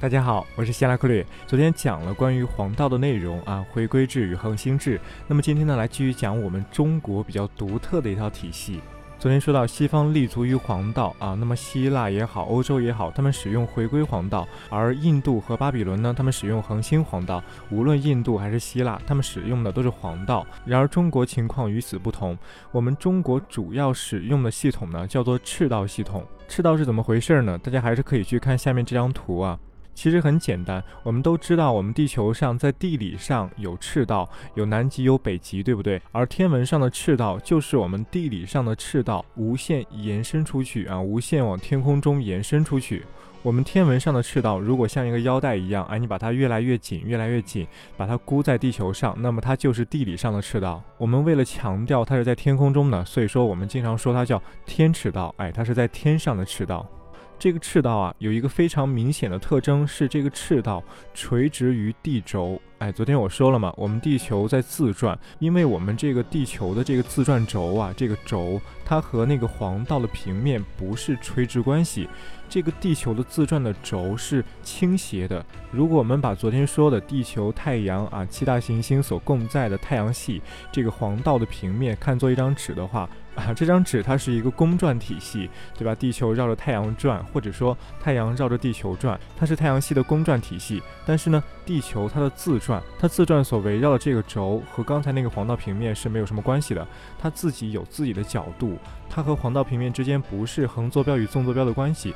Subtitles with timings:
[0.00, 1.26] 大家好，我是希拉克略。
[1.44, 5.00] 昨天讲了关于黄道的内容啊，回归制与恒星制。
[5.26, 8.80] 那么今天呢，来继续讲我们中国比较独特的一套体系。
[9.18, 17.42] 昨天说到西方立足于黄道啊，那么希腊也好，欧洲也好，他们使用回归黄道；而印度和巴比伦呢，他们使用恒星黄道。
[17.68, 20.46] 无论印度还是希腊，他们使用的都是黄道。
[20.64, 22.38] 然而中国情况与此不同，
[22.70, 26.24] 我们中国主要使用的系统呢，叫做赤道系统。
[26.46, 27.58] 赤道是怎么回事呢？
[27.58, 29.58] 大家还是可以去看下面这张图啊。
[29.98, 36.00] 其实很简单，我们都知道，我们地球上在地理上有赤道，有南极，有北极，对不对？
[36.12, 43.04] 而天文上的赤道就是我们地理上的赤道，无限延伸出去啊，无限往天空中延伸出去。
[43.42, 50.80] 我们天文上的赤道如果像一个腰带一样，哎，你把它越来越紧，越来越紧，把它箍在地球上，那么它就是地理上的赤道。
[50.96, 56.88] 我们为了强调它是在天空中的，所以说我们经常说它叫天赤道，哎，它是在天上的赤道。
[57.38, 60.82] 这个赤道啊，有一个非常明显的特征，是这个赤道
[61.14, 62.60] 垂直于地轴。
[62.78, 72.08] 哎，昨天我说了嘛，我们地球在自转，因为我们这个地球的这个自转轴啊，这个轴它和那个黄道的平面不是垂直关系。
[72.48, 75.44] 这个地球的自转的轴是倾斜的。
[75.70, 80.40] 如果我们把昨天说的地球、太阳啊七大行星所共在的太阳系
[80.72, 85.94] 这个黄道的平面看作一张纸的话啊，这张纸它是一个公转体系，对吧？
[85.94, 90.82] 地球绕着太阳转，或者说太阳绕着地球转，它是太阳系的公转体系。
[91.06, 96.84] 但是呢，地球它的自转，它自转所围绕的这个轴和刚才那个黄道平面是没有什么关系的，
[97.16, 98.76] 它自己有自己的角度，
[99.08, 102.12] 它和黄道平面之间不是横坐标与纵坐标的关系。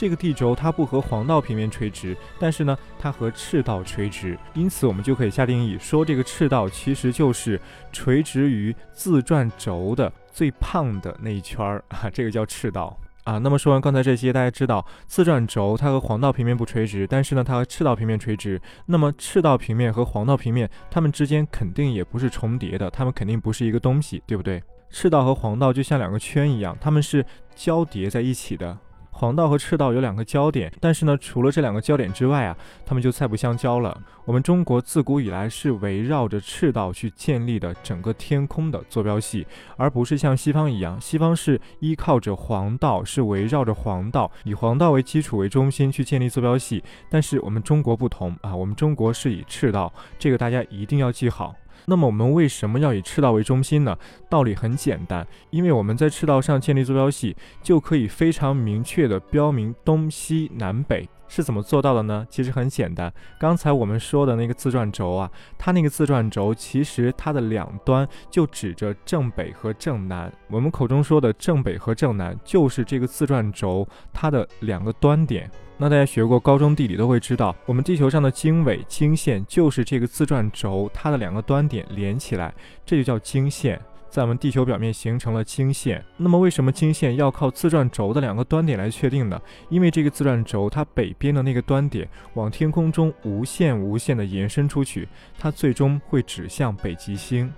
[0.00, 7.60] 这个地轴它不和黄道平面垂直，但是呢，它和赤道垂直，因此我们就可以下定义说，这个赤道其实就是
[7.92, 13.36] 垂直于自转轴的最胖的那一圈儿啊，这个叫赤道啊。
[13.36, 18.58] 那么说完刚才这些，大家知道自转轴它和黄道平面不垂直，但是呢，它和赤道平面垂直。
[18.86, 24.62] 那么赤道平面和黄道平面，它们之间肯定也不是重叠的，它们肯定不是一个东西，对不对？
[24.88, 27.22] 赤道和黄道就像两个圈一样，它们是
[27.54, 28.78] 交叠在一起的。
[29.20, 33.94] 黄道和赤道有两个焦点，但是呢，除了这两个焦点之外啊，它们就再不相交了。
[34.24, 46.82] 我们中国自古以来是围绕着赤道去建立的整个天空的坐标系，而不是像西方一样，西方是依靠着黄道，是围绕着黄道，以黄道为基础为中心去建立坐标系。
[47.10, 51.54] 但是我们中国不同啊，我们中国是以赤道，这个大家一定要记好。
[51.86, 53.96] 那么我们为什么要以赤道为中心呢？
[54.28, 61.08] 道理很简单，因为我们在赤道上建立坐标系，就可以非常明确地标明东西南北。
[61.30, 62.26] 是怎么做到的呢？
[62.28, 70.30] 其实很简单，刚才我们说的那个自转轴啊，它那个自转轴其实它的两端就指着正北和正南。
[70.48, 75.48] 我们口中说的正北和正南，就是这个自转轴它的两个端点。
[75.78, 82.52] 那大家学过高中地理都会知道，我们地球上的经纬经线就是这个自转轴它的两个端点连起来，
[82.84, 83.80] 这就叫经线。
[84.10, 89.40] 在我们地球表面形成了经线，那么为什么经线要靠自转轴的两个端点来确定呢？
[89.68, 97.50] 因为这个自转轴它北边的那个端点往天空中无限无限的延伸出去，它最终会指向北极星。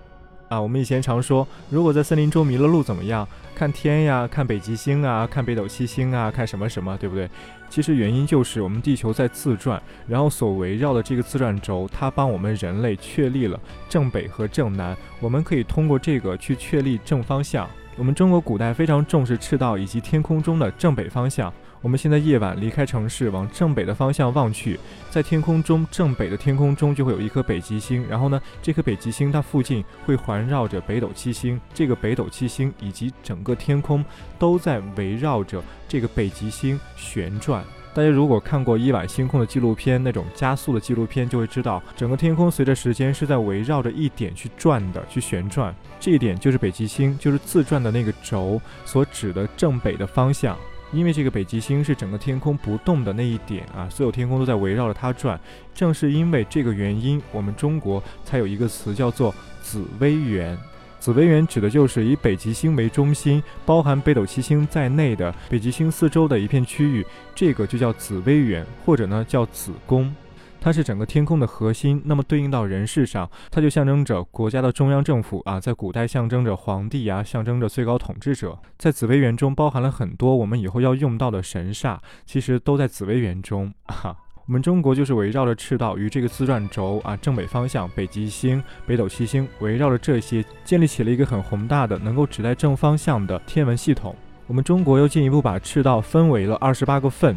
[0.52, 3.26] 啊，我们以前常说，如果在森林中迷了路怎么样？
[3.54, 7.26] 看天呀，看北极星啊，看北斗七星啊，看什么什么，对不对？
[7.70, 13.58] 其实原因就是我们地球在自转，然后所围绕的这个自转轴，它帮我们人类确立了
[13.88, 14.94] 正北和正南。
[15.20, 17.66] 我们可以通过这个去确立正方向。
[17.96, 21.50] 我们中国古代非常重视赤道以及天空中的正北方向。
[21.82, 24.78] 我们现在夜晚离开城市，往正北的方向望去，
[25.10, 28.06] 在天空中正北的天空中就会有一颗北极星。
[28.09, 34.04] 然后呢，这颗北极星它附近会环绕着北斗七星，这个北斗七星以及整个天空
[34.38, 37.65] 都在围绕着这个北极星旋转。
[37.94, 45.75] 大家如果看过夜晚星空的纪录片，那种加速的纪录片，就会知道整个天空随着时间是在围绕着一点去转的，去旋转。
[45.99, 50.56] 这一点就是北极星，就是自转的那个轴所指的正北的方向。
[50.92, 55.40] 因为这个北极星是整个天空不动的那一点啊，所有天空都在围绕着它转。
[55.75, 60.56] 正是因为这个原因，我们中国才有一个词叫做紫微垣。
[61.00, 70.14] 紫微垣指的就是以北极星为中心，包含北斗七星在内的北极星四周的一片区域，这个就叫紫微垣，或者呢叫紫宫。
[70.62, 78.56] 它是整个天空的核心，那么对应到人世上，它就象征着国家的中央政府啊，在古代象征着皇帝啊，象征着最高统治者。
[78.79, 84.17] 在紫微垣中包含了很多我们以后要用到的神煞，其实都在紫微垣中 啊。
[84.47, 94.14] 我们中国就是围绕着赤道与这个自转轴啊，正北方向、北极星、北斗七星，围绕着这些建立起了一个很宏大的、能够指代正方向的天文系统。
[94.47, 97.37] 我们中国又进一步把赤道分为了二十八个份。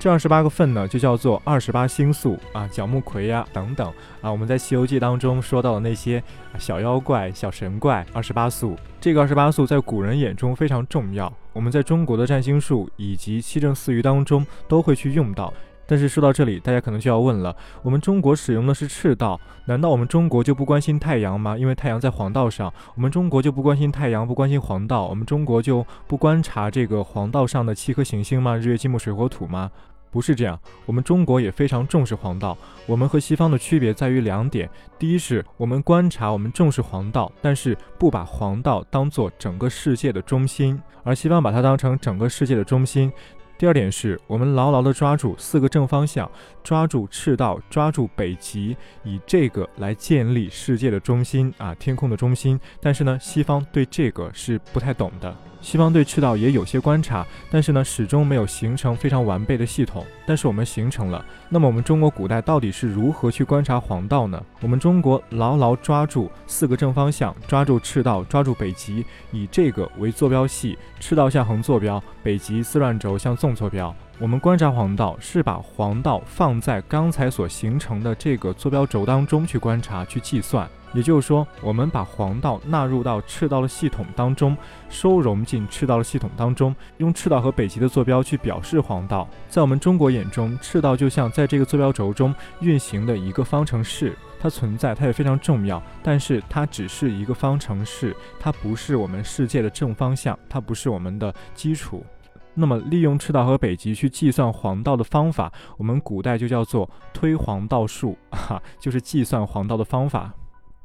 [0.00, 3.86] 这二十八个份呢，就叫做二十八星宿啊，角木魁呀等等
[4.22, 4.32] 啊。
[4.32, 6.22] 我们在《西游记》当中说到的那些
[6.58, 8.74] 小妖怪、小神怪，二十八宿。
[8.98, 15.52] 这个二十八宿在古人眼中非常重要，我们在中国的占星术以及七政四余当中都会去用到。
[15.90, 21.58] 但是说到这里，大家可能就要问了：我们中国使用的是赤道，难道我们中国就不关心太阳吗？
[21.58, 28.56] 因为太阳在黄道上，我们中国就不关心太阳，不关心黄道，我们中国就不观察这个黄道上的七颗行星吗？
[28.56, 29.68] 日月金木水火土吗？
[30.12, 30.56] 不是这样，
[30.86, 32.56] 我们中国也非常重视黄道。
[32.86, 43.12] 我们和西方的区别在于两点：第一是我们观察，我们重视黄道，但是不把黄道当做整个世界的中心，而西方把它当成整个世界的中心。
[43.60, 46.30] 第二点是我们牢牢地抓住四个正方向，
[46.64, 48.74] 抓住赤道，抓住北极，
[49.04, 52.58] 以这个来建立世界的中心啊，天空的中心。
[52.80, 55.36] 但是呢，西方对这个是不太懂的。
[55.60, 60.04] 西方对赤道也有些观察，但是呢，始终没有形成非常完备的系统。
[60.26, 61.24] 但是我们形成了。
[61.48, 64.42] 那么我们中国古代到底是如何去观察黄道呢？
[64.60, 73.94] 我们中国牢牢抓住四个正方向，抓住赤道，抓住北极，以这个为坐标系，赤道向横坐标，北极自转轴向纵坐标。
[74.18, 80.68] 我们观察黄道是把黄道放在刚才所形成的这个坐标轴当中去观察、去计算。
[80.92, 84.56] 也就是说，我们把黄道纳入到赤道的系统当中，
[84.88, 89.28] 收容进赤道的系统当中，用赤道和北极的坐标去表示黄道。
[89.48, 102.04] 在我们中国眼中，赤道就像在这个坐标轴中运行的一个方程式，它存在，它也非常重要，但是它只是一个方程式，它不是我们世界的正方向，它不是我们的基础。
[102.52, 110.34] 那么，利用赤道和北极去计算黄道的方法，我们古代就叫做推黄道术，哈，就是计算黄道的方法。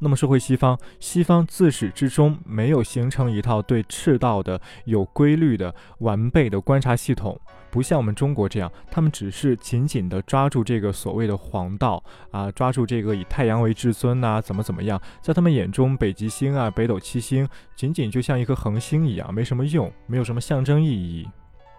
[0.06, 7.36] 那么，说回西方，西方自始至终没有形成一套对赤道的有规律的完备的观察系统，
[7.72, 21.28] 不像我们中国这样，他们只是紧紧地抓住这个所谓的黄道啊，抓住这个以太阳为至尊呐，怎么怎么样，在他们眼中，北极星啊、北斗七星仅仅就像一颗恒星一样，没什么用，没有什么象征意义。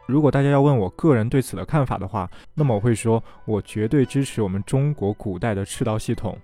[0.08, 6.37] 如果大家要问我个人对此的看法的话，那么我会说，我绝对支持我们中国古代的赤道系统。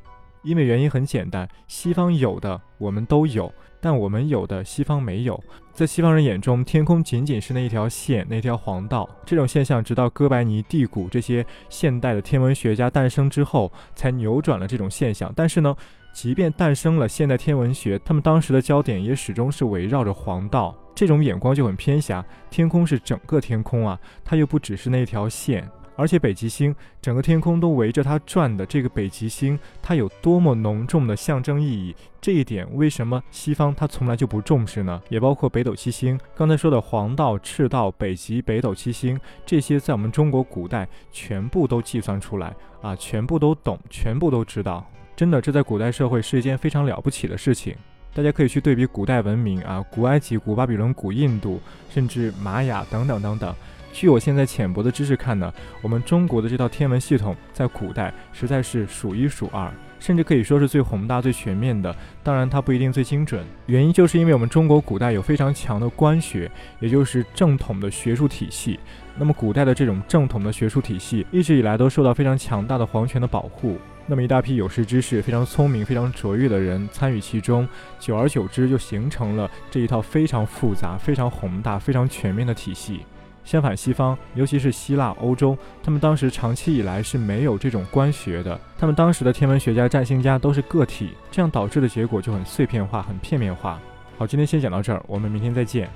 [0.43, 5.43] 因为原因很简单，西方有的我们都有，但我们有的西方没有。
[5.73, 9.09] 在西方人眼中，天空仅仅是那一条线，那条黄道。
[9.25, 15.33] 这种现象直到哥白尼、地谷这些现代的天文学家诞生之后，才扭转了这种现象。
[15.35, 15.75] 但是呢，
[16.13, 20.77] 即便诞生了现代天文学，他们当时的焦点也始终是围绕着黄道。
[20.95, 22.23] 这种眼光就很偏狭。
[22.51, 25.67] 天空是整个天空啊，它又不只是那条线。
[25.95, 31.95] 而且北极星整个天空都围着它转的这个北极星，它有多么浓重的象征意义？
[32.21, 35.03] 这一点为什么西方它从来就不重视呢？
[35.09, 44.87] 也包括北斗七星，刚才说的黄道、赤道、北极、北斗七星，这些在我们中国古代全部都计算出来啊，全部都懂，全部都知道。
[45.15, 47.77] 真的，这在古代社会是一件非常了不起的事情。
[48.15, 51.61] 大家可以去对比古代文明啊，古埃及、古巴比伦、古印度，
[51.91, 53.55] 甚至玛雅等等等等。
[53.93, 55.53] 据我现在浅薄的知识看呢，
[55.83, 61.95] 我们中国的这套天文系统在古代实在是数一数二，甚至可以说是最宏大、最全面的。
[62.23, 66.51] 当然，它不一定最精准，原因就是因为我们中国古代有非常强的官学，
[66.81, 68.81] 也就是正统的学术体系。
[69.17, 73.77] 那么，古代的这种正统的学术体系一直以来都受到非常强大的皇权的保护。
[74.07, 77.69] 那么，一大批有识之士、非常聪明、非常卓越的人参与其中，
[78.01, 83.01] 久而久之就形成了这一套非常复杂、非常宏大、非常全面的体系。
[83.45, 88.59] 相反，西方，尤其是希腊、欧洲，他们当时长期以来是没有这种官学的。
[88.79, 93.79] 他们当时的天文学家、占星家都是个体，这样导致的结果就很碎片化、很片面化。
[94.17, 95.91] 好，今天先讲到这儿，我们明天再见。